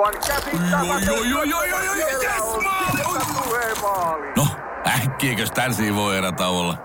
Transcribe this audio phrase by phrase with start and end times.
[0.00, 1.12] Aivan käsittämätöntä.
[4.36, 4.46] No,
[4.86, 6.78] äkkiäkös tän voi erä olla?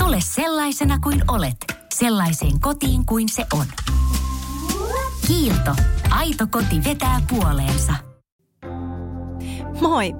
[0.00, 1.56] Tule sellaisena kuin olet,
[1.94, 3.66] sellaiseen kotiin kuin se on.
[5.26, 5.74] Kiilto.
[6.10, 7.92] Aito koti vetää puoleensa.
[9.80, 10.12] Moi!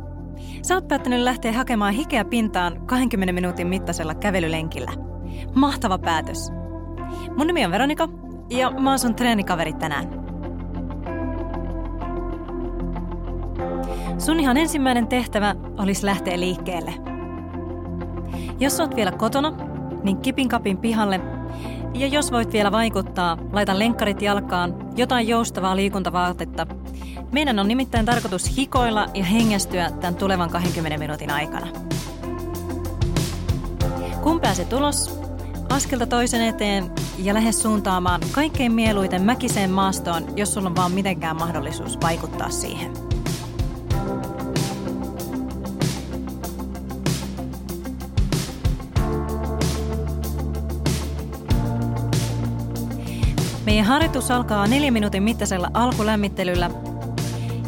[0.62, 4.92] Sä oot päättänyt lähteä hakemaan hikeä pintaan 20 minuutin mittaisella kävelylenkillä.
[5.54, 6.57] Mahtava päätös.
[7.36, 8.08] Mun nimi on Veronika
[8.50, 10.28] ja mä oon sun treenikaveri tänään.
[14.18, 16.94] Sun ihan ensimmäinen tehtävä olisi lähteä liikkeelle.
[18.60, 19.52] Jos oot vielä kotona,
[20.02, 21.20] niin kipin kapin pihalle.
[21.94, 26.66] Ja jos voit vielä vaikuttaa, laita lenkkarit jalkaan, jotain joustavaa liikuntavaatetta.
[27.32, 31.66] Meidän on nimittäin tarkoitus hikoilla ja hengästyä tämän tulevan 20 minuutin aikana.
[34.22, 35.17] Kun pääset ulos,
[35.68, 41.36] askelta toisen eteen ja lähde suuntaamaan kaikkein mieluiten mäkiseen maastoon, jos sulla on vaan mitenkään
[41.36, 42.92] mahdollisuus vaikuttaa siihen.
[53.66, 56.70] Meidän harjoitus alkaa neljän minuutin mittaisella alkulämmittelyllä.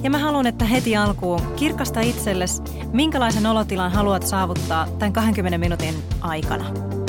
[0.02, 5.94] Ja mä haluan, että heti alkuun kirkasta itsellesi, minkälaisen olotilan haluat saavuttaa tämän 20 minuutin
[6.20, 6.99] aikana.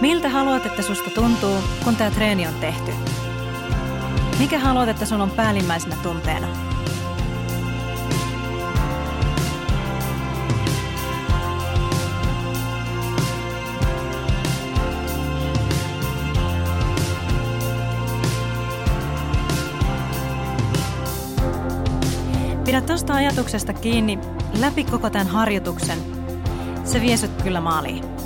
[0.00, 2.92] Miltä haluat, että susta tuntuu, kun tämä treeni on tehty?
[4.38, 6.46] Mikä haluat, että sun on päällimmäisenä tunteena?
[22.64, 24.18] Pidä tuosta ajatuksesta kiinni
[24.60, 25.98] läpi koko tämän harjoituksen.
[26.84, 28.17] Se vie kyllä maaliin.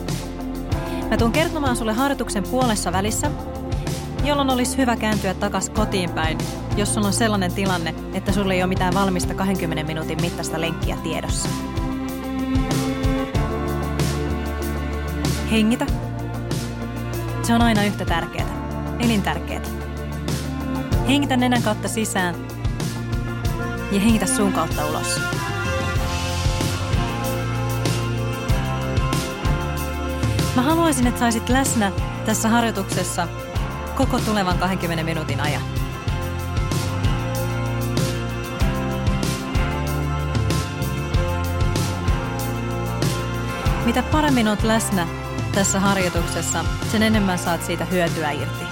[1.12, 3.30] Mä tuun kertomaan sulle harjoituksen puolessa välissä,
[4.24, 6.38] jolloin olisi hyvä kääntyä takas kotiin päin,
[6.76, 10.96] jos sulla on sellainen tilanne, että sulla ei ole mitään valmista 20 minuutin mittaista lenkkiä
[10.96, 11.48] tiedossa.
[15.50, 15.86] Hengitä.
[17.42, 18.96] Se on aina yhtä tärkeää.
[18.98, 19.62] Elintärkeää.
[21.08, 22.34] Hengitä nenän kautta sisään
[23.92, 25.41] ja hengitä suun kautta ulos.
[30.56, 31.92] Mä haluaisin, että saisit läsnä
[32.26, 33.28] tässä harjoituksessa
[33.94, 35.62] koko tulevan 20 minuutin ajan.
[43.86, 45.08] Mitä paremmin oot läsnä
[45.54, 48.71] tässä harjoituksessa, sen enemmän saat siitä hyötyä irti.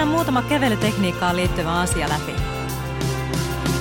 [0.00, 2.32] Käydään muutama kävelytekniikkaan liittyvä asia läpi.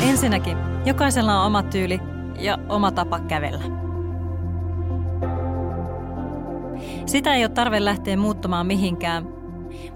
[0.10, 2.00] Ensinnäkin, jokaisella on oma tyyli
[2.40, 3.64] ja oma tapa kävellä.
[7.06, 9.28] Sitä ei ole tarve lähteä muuttamaan mihinkään,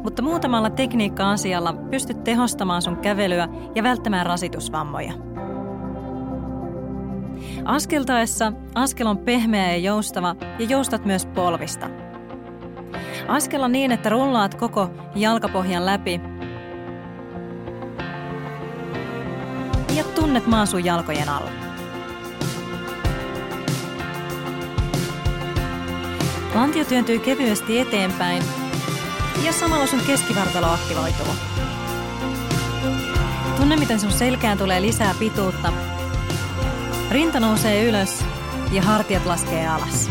[0.03, 5.13] mutta muutamalla tekniikka-asialla pystyt tehostamaan sun kävelyä ja välttämään rasitusvammoja.
[7.65, 11.89] Askeltaessa askel on pehmeä ja joustava ja joustat myös polvista–
[13.27, 16.21] Askella niin, että rullaat koko jalkapohjan läpi.
[19.95, 21.49] Ja tunnet maan sun jalkojen alla.
[26.55, 28.43] Lantio työntyy kevyesti eteenpäin
[29.45, 31.27] ja samalla sun keskivartalo aktivoituu.
[33.57, 35.73] Tunne, miten sun selkään tulee lisää pituutta.
[37.11, 38.25] Rinta nousee ylös
[38.71, 40.09] ja hartiat laskee alas.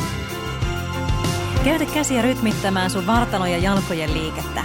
[1.64, 4.64] Käytä käsiä rytmittämään sun vartalon ja jalkojen liikettä.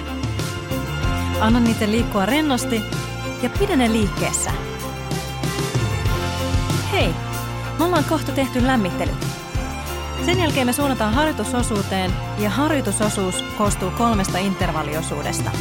[1.40, 2.82] Anna niiden liikkua rennosti
[3.42, 4.52] ja pidä ne liikkeessä.
[6.92, 7.10] Hei,
[7.80, 9.28] me ollaan kohta tehty lämmittelyt.
[10.26, 15.52] Sen jälkeen me suunnataan harjoitusosuuteen ja harjoitusosuus koostuu kolmesta intervalliosuudesta.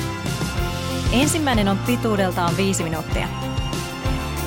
[1.13, 3.29] Ensimmäinen on pituudeltaan viisi minuuttia.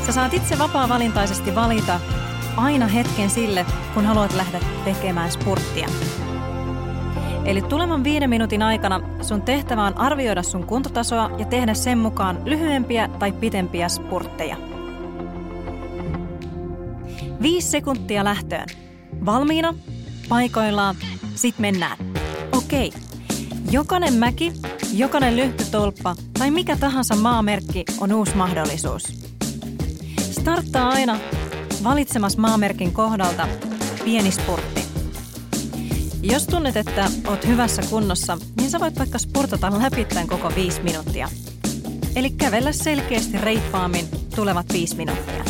[0.05, 1.99] Sä saat itse vapaa-valintaisesti valita
[2.57, 5.87] aina hetken sille, kun haluat lähteä tekemään spurttia.
[7.49, 12.41] Eli tulevan viiden minuutin aikana sun tehtävä on arvioida sun kuntotasoa ja tehdä sen mukaan
[12.45, 14.57] lyhyempiä tai pitempiä spurtteja.
[17.41, 18.67] Viisi sekuntia lähtöön.
[19.25, 19.75] Valmiina,
[20.29, 20.95] paikoillaan,
[21.35, 21.97] sit mennään.
[22.57, 22.91] Okei.
[23.71, 24.53] Jokainen mäki,
[24.93, 29.03] jokainen lyhtytolppa tai mikä tahansa maamerkki on uusi mahdollisuus.
[30.19, 31.17] Starttaa aina
[31.83, 33.47] valitsemas maamerkin kohdalta
[34.03, 34.78] pieni spurtti.
[36.21, 40.83] Jos tunnet, että oot hyvässä kunnossa, niin sä voit vaikka sportata läpi tämän koko viisi
[40.83, 41.29] minuuttia.
[42.15, 44.05] Eli kävellä selkeästi reippaammin
[44.35, 45.43] tulevat viisi minuuttia.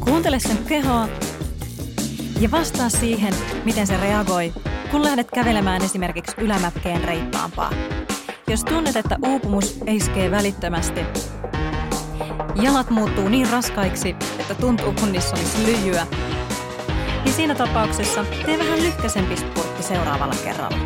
[0.00, 1.08] Kuuntele sen kehoa
[2.40, 3.34] ja vastaa siihen,
[3.64, 4.52] miten se reagoi,
[4.90, 7.70] kun lähdet kävelemään esimerkiksi ylämäkkeen reippaampaa.
[8.48, 11.00] Jos tunnet, että uupumus iskee välittömästi,
[12.62, 16.06] jalat muuttuu niin raskaiksi, että tuntuu kun niissä olisi lyijyä,
[17.24, 20.78] niin siinä tapauksessa tee vähän lyhkäsempi spurtti seuraavalla kerralla.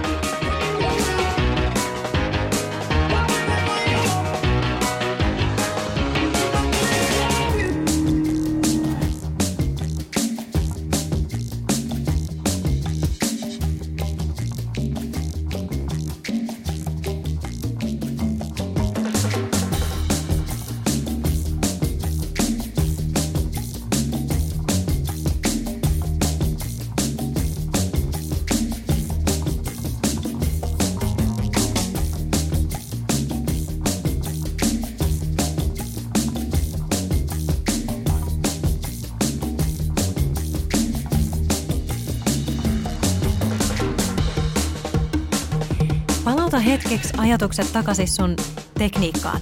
[46.68, 48.36] Hetkeksi ajatukset takaisin sun
[48.78, 49.40] tekniikkaan.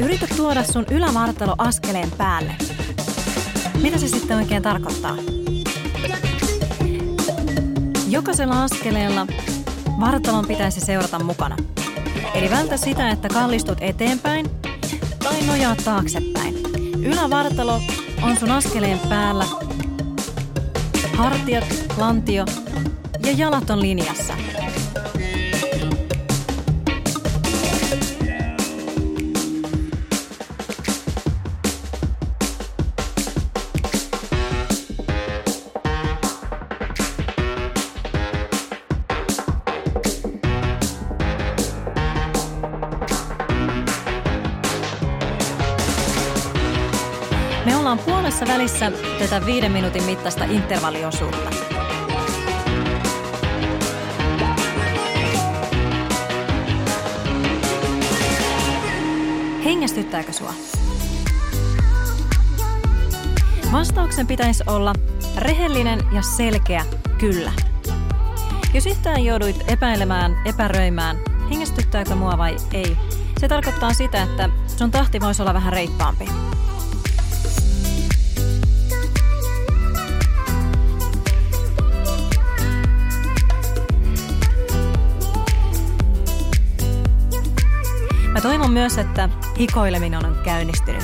[0.00, 2.54] Yritä tuoda sun ylävartalo askeleen päälle.
[3.82, 5.16] Mitä se sitten oikein tarkoittaa?
[8.08, 9.26] Jokaisella askeleella
[10.00, 11.56] vartalon pitäisi seurata mukana.
[12.34, 14.50] Eli vältä sitä, että kallistut eteenpäin
[15.18, 16.54] tai nojaa taaksepäin.
[17.02, 17.80] Ylävartalo
[18.22, 19.44] on sun askeleen päällä.
[21.16, 22.44] Hartiat, lantio
[23.26, 24.34] ja jalat on linjassa.
[47.64, 51.71] Me ollaan puolessa välissä tätä viiden minuutin mittaista intervalliosuutta.
[59.72, 60.54] Hengästyttääkö sua?
[63.72, 64.92] Vastauksen pitäisi olla
[65.36, 66.84] rehellinen ja selkeä
[67.18, 67.52] kyllä.
[68.74, 71.16] Jos yhtään jouduit epäilemään, epäröimään,
[71.50, 72.96] hengästyttääkö mua vai ei,
[73.40, 76.24] se tarkoittaa sitä, että sun tahti voisi olla vähän reippaampi.
[88.62, 89.28] Toivon myös, että
[89.58, 91.02] hikoileminen on käynnistynyt.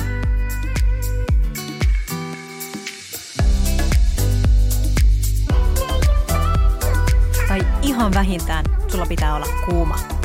[7.47, 10.18] Tai ihan vähintään sulla pitää olla kuuma.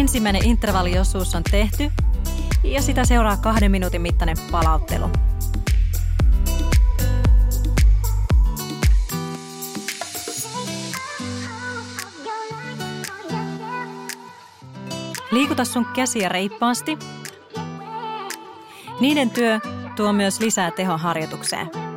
[0.00, 1.90] Ensimmäinen intervalliosuus on tehty
[2.64, 5.10] ja sitä seuraa kahden minuutin mittainen palauttelu.
[15.30, 16.98] Liikuta sun käsiä reippaasti.
[19.00, 19.60] Niiden työ
[19.96, 21.87] tuo myös lisää tehon harjoitukseen.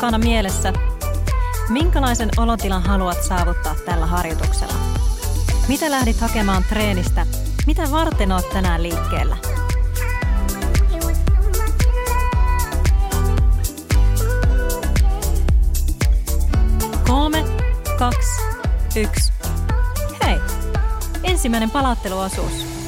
[0.00, 0.72] Kirkkaana mielessä,
[1.68, 4.74] minkälaisen olotilan haluat saavuttaa tällä harjoituksella?
[5.68, 7.26] Mitä lähdit hakemaan treenistä?
[7.66, 9.36] Mitä varten oot tänään liikkeellä?
[17.06, 17.44] Kolme,
[17.98, 18.42] kaksi,
[18.96, 19.32] yksi.
[20.24, 20.40] Hei!
[21.24, 22.79] Ensimmäinen palautteluosuus.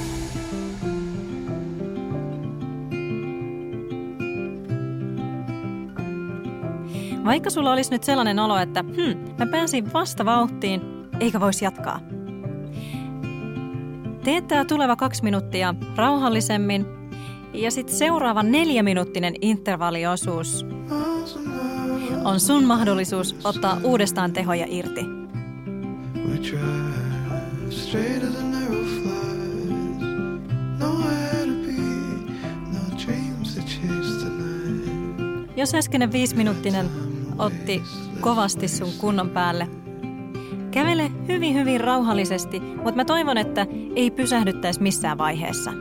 [7.25, 10.83] Vaikka sulla olisi nyt sellainen olo, että hmm, mä pääsin vasta vauhtiin,
[11.21, 12.00] eikä voisi jatkaa.
[14.25, 16.87] Teet tämä tuleva kaksi minuuttia rauhallisemmin
[17.55, 20.67] ja sitten seuraava neljäminuuttinen intervalliosuus
[22.25, 25.02] on sun mahdollisuus ottaa uudestaan tehoja irti.
[25.02, 27.02] No tonight.
[35.57, 37.83] Jos äskeinen viisiminuuttinen otti
[38.21, 39.69] kovasti sun kunnon päälle,
[40.71, 45.73] kävele hyvin hyvin rauhallisesti, mutta mä toivon, että ei pysähdyttäisi missään vaiheessa.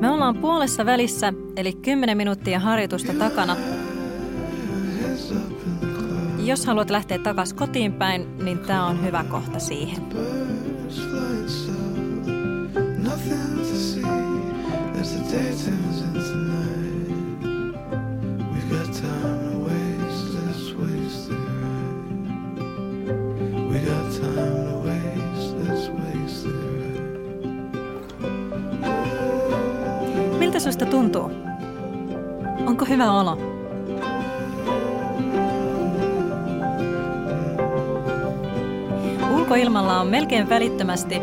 [0.00, 3.56] Me ollaan puolessa välissä, eli 10 minuuttia harjoitusta takana.
[6.48, 10.02] Jos haluat lähteä takaisin kotiin päin, niin tämä on hyvä kohta siihen.
[10.04, 12.28] Birds flying south,
[12.98, 14.08] nothing to see
[40.08, 41.20] melkein välittömästi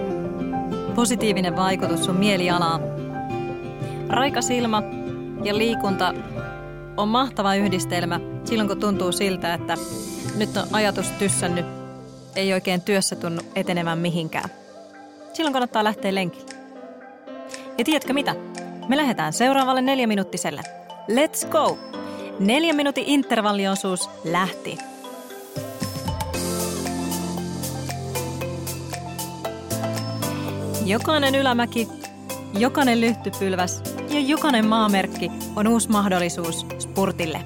[0.96, 2.82] positiivinen vaikutus sun mielialaan.
[4.10, 4.84] Raikas ilma
[5.44, 6.14] ja liikunta
[6.98, 9.78] on mahtava yhdistelmä silloin, kun tuntuu siltä, että
[10.38, 11.66] nyt on ajatus tyssännyt,
[12.36, 14.50] ei oikein työssä tunnu etenevän mihinkään.
[15.34, 16.52] Silloin kannattaa lähteä lenkille.
[17.78, 18.36] Ja tiedätkö mitä?
[18.88, 20.62] Me lähdetään seuraavalle neljäminuuttiselle.
[21.12, 21.78] Let's go!
[22.40, 24.78] Neljä minuutin intervalliosuus lähti.
[30.86, 31.88] Jokainen ylämäki,
[32.60, 37.42] jokainen lyhtypylväs ja jokainen maamerkki on uusi mahdollisuus spurtille.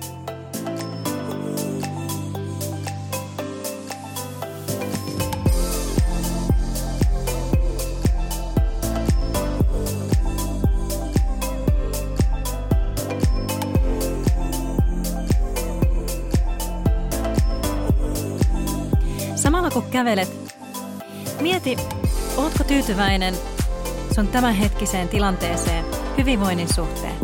[19.36, 20.30] Samalla kun kävelet,
[21.42, 21.78] mieti,
[22.40, 23.36] ootko tyytyväinen
[24.16, 25.86] sun tämänhetkiseen tilanteeseen
[26.18, 27.16] hyvinvoinnin suhteen?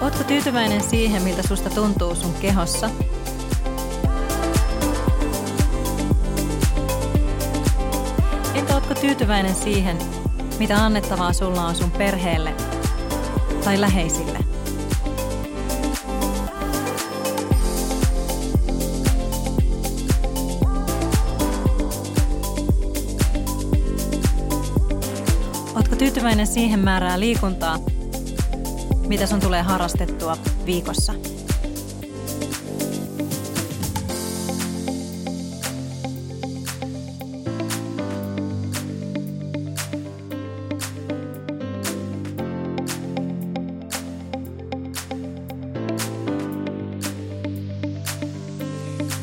[0.00, 2.90] Ootko tyytyväinen siihen, miltä susta tuntuu sun kehossa?
[8.54, 9.98] Entä ootko tyytyväinen siihen,
[10.58, 12.54] mitä annettavaa sulla on sun perheelle
[13.64, 14.49] tai läheisille?
[26.10, 27.78] Tyytyväinen siihen määrää liikuntaa,
[29.06, 30.36] mitä sun tulee harrastettua
[30.66, 31.14] viikossa?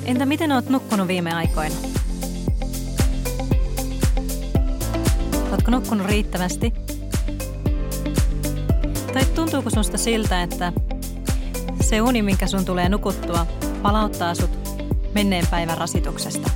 [0.06, 1.76] Entä miten oot nukkunut viime aikoina?
[5.68, 6.74] Ootko nukkunut riittävästi?
[9.14, 10.74] Tai tuntuuko susta siltä, että
[11.82, 13.48] se uni, minkä sun tulee nukuttua,
[13.82, 14.50] palauttaa sut
[15.14, 16.50] menneen päivän rasituksesta?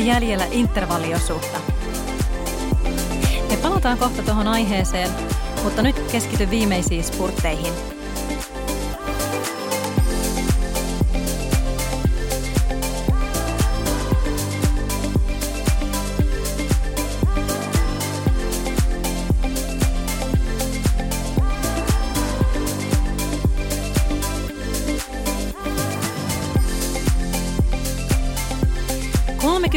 [0.00, 1.60] Minuutti jäljellä intervalliosuutta.
[3.50, 5.10] Me palataan kohta tuohon aiheeseen,
[5.64, 7.99] mutta nyt keskity viimeisiin spurtteihin.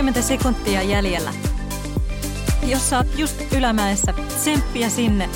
[0.04, 1.34] 20 sekuntia jäljellä.
[2.66, 5.30] Jos sä oot just ylämäessä, tsemppiä sinne.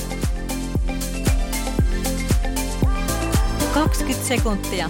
[3.74, 4.90] 20 sekuntia.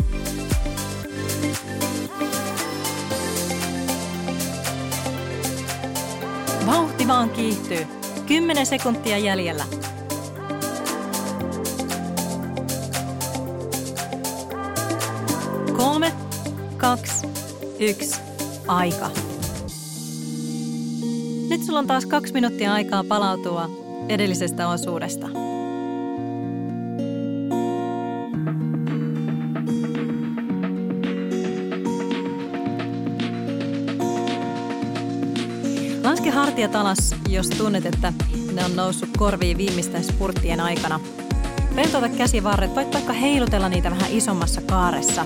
[6.65, 7.87] Vauhti vaan kiihtyy.
[8.27, 9.65] 10 sekuntia jäljellä.
[15.77, 16.13] Kolme,
[16.77, 17.27] kaksi,
[17.79, 18.21] yksi,
[18.67, 19.36] aika.
[21.49, 23.69] Nyt sulla on taas kaksi minuuttia aikaa palautua
[24.09, 25.27] edellisestä osuudesta.
[36.03, 38.13] Laske hartiat alas, jos tunnet, että
[38.53, 40.99] ne on noussut korviin viimeisten spurttien aikana.
[41.75, 45.25] Rentouta käsivarret, voit vaikka heilutella niitä vähän isommassa kaaressa.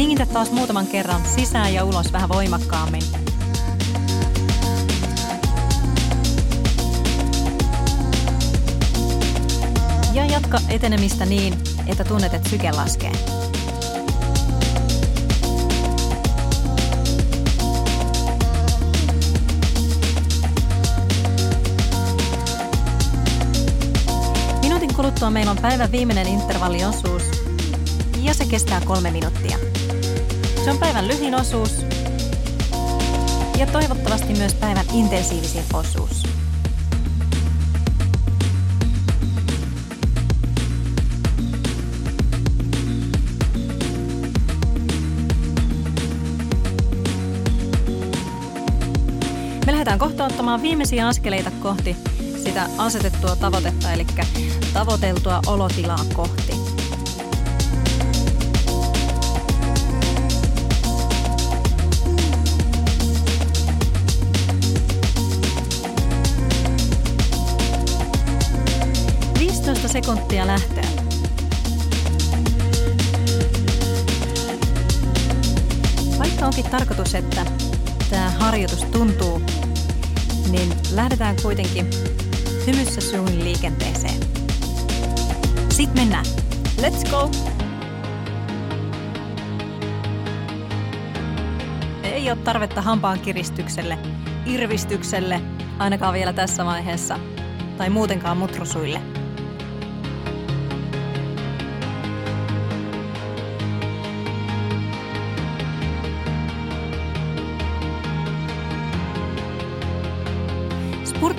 [0.00, 3.02] Hengitä taas muutaman kerran sisään ja ulos vähän voimakkaammin.
[10.14, 11.54] Ja jatka etenemistä niin,
[11.86, 13.12] että tunnet, että syke laskee.
[24.96, 27.22] Kuluttua meillä on päivän viimeinen intervalliosuus
[28.22, 29.69] ja se kestää kolme minuuttia.
[30.64, 31.86] Se on päivän lyhin osuus
[33.58, 36.22] ja toivottavasti myös päivän intensiivisin osuus.
[49.66, 51.96] Me lähdetään kohta ottamaan viimeisiä askeleita kohti
[52.44, 54.06] sitä asetettua tavoitetta, eli
[54.74, 56.59] tavoiteltua olotilaa kohti.
[69.92, 70.84] Sekuntia lähteä.
[76.18, 77.46] Vaikka onkin tarkoitus, että
[78.10, 79.42] tämä harjoitus tuntuu,
[80.50, 81.90] niin lähdetään kuitenkin
[82.66, 84.20] hymyssä suun liikenteeseen.
[85.68, 86.24] Sitten mennään.
[86.80, 87.30] Let's go!
[92.02, 93.98] Ei ole tarvetta hampaan kiristykselle,
[94.46, 95.40] irvistykselle,
[95.78, 97.18] ainakaan vielä tässä vaiheessa,
[97.78, 99.19] tai muutenkaan mutrusuille.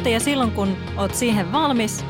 [0.02, 2.06] Spurtteja silloin, kun oot siihen valmis.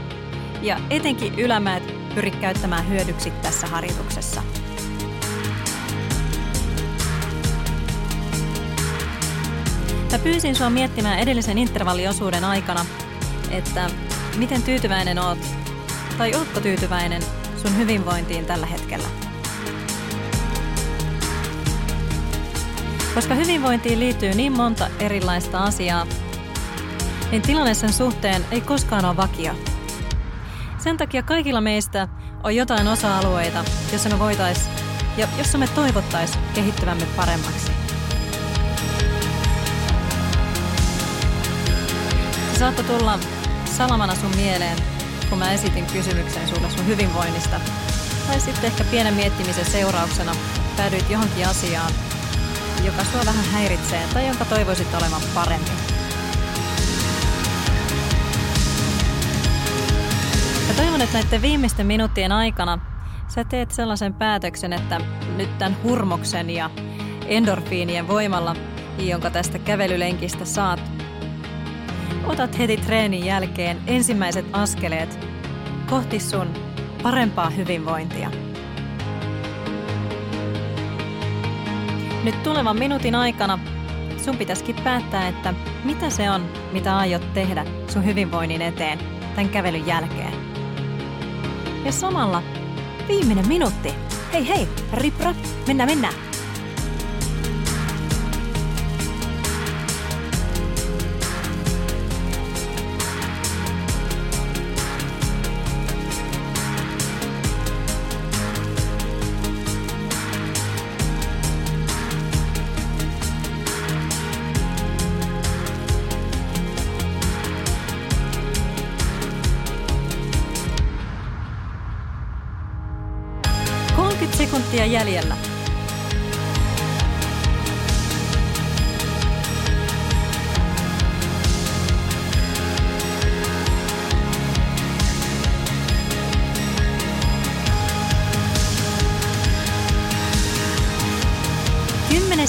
[0.62, 1.84] Ja etenkin ylämäet
[2.16, 4.44] pyri käyttämään hyödyksi tässä harjoituksessa.
[10.12, 12.86] Mä pyysin sua miettimään edellisen intervalliosuuden aikana,
[13.50, 13.90] että
[14.38, 15.40] miten tyytyväinen oot,
[16.18, 17.22] tai ootko tyytyväinen
[17.62, 19.08] sun hyvinvointiin tällä hetkellä.
[23.16, 26.08] Koska hyvinvointiin liittyy niin monta erilaista asiaa,
[27.32, 29.54] niin tilanne sen suhteen ei koskaan ole vakio.
[30.78, 32.08] Sen takia kaikilla meistä
[32.44, 34.70] on jotain osa-alueita, jossa me voitais
[35.18, 37.72] ja jossa me toivottais kehittyvämme paremmaksi.
[42.54, 43.20] Se saattoi tulla
[43.66, 44.78] salamana sun mieleen,
[45.30, 47.60] kun mä esitin kysymyksen sulle sun hyvinvoinnista.
[48.28, 50.36] Tai sitten ehkä pienen miettimisen seurauksena
[50.78, 51.92] päädyit johonkin asiaan,
[52.84, 56.01] joka sua vähän häiritsee tai jonka toivoisit olevan paremmin.
[60.82, 62.80] Toivon, että näiden viimeisten minuuttien aikana
[63.28, 65.02] sä teet sellaisen päätöksen, että
[65.38, 66.70] nyt tämän hurmoksen ja
[67.28, 68.56] endorfiinien voimalla,
[69.00, 70.92] jonka tästä kävelylenkistä saat,
[72.26, 75.28] otat heti treenin jälkeen ensimmäiset askeleet
[75.90, 76.48] kohti sun
[77.04, 78.32] parempaa hyvinvointia.
[82.24, 83.60] Nyt tulevan minuutin aikana
[84.18, 89.00] sun pitäisikin päättää, että mitä se on, mitä aiot tehdä sun hyvinvoinnin eteen
[89.36, 90.41] tämän kävelyn jälkeen.
[91.86, 92.44] Ja samalla
[93.08, 93.94] viimeinen minuutti.
[94.34, 95.36] Hei hei, ripra,
[95.68, 96.31] mennään mennään.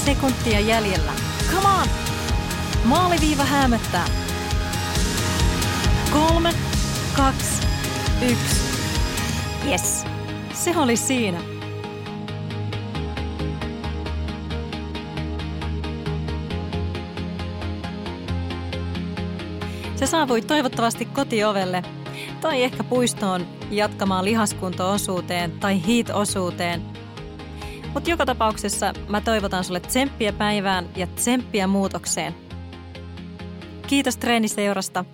[0.05, 1.13] Sekuntia jäljellä.
[1.53, 1.89] Come on!
[2.85, 4.07] Maaliviiva hämöttää.
[6.13, 6.55] Kolme,
[7.17, 7.67] kaksi,
[8.31, 8.61] yksi.
[9.69, 10.05] Yes,
[10.55, 11.41] se oli siinä.
[19.97, 21.83] Se saavui toivottavasti kotiovelle
[22.41, 26.92] tai ehkä puistoon jatkamaan lihaskunto-osuuteen tai heat-osuuteen.
[27.95, 32.35] Mutta joka tapauksessa mä toivotan sulle tsemppiä päivään ja tsemppiä muutokseen.
[33.87, 35.05] Kiitos treeniseurasta.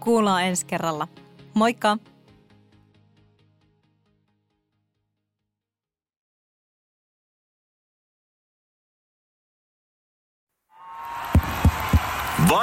[0.00, 1.08] Kuullaan ensi kerralla.
[1.54, 1.98] Moikka!